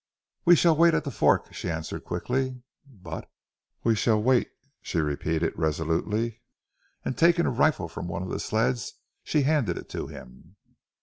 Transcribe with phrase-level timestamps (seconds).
[0.45, 2.63] "We shall wait at the fork," she answered quickly.
[2.87, 3.29] "But"
[3.83, 4.49] "We shall wait,"
[4.81, 6.41] she repeated resolutely,
[7.05, 8.93] and taking a rifle from one of the sleds,
[9.23, 10.55] she handed it to him.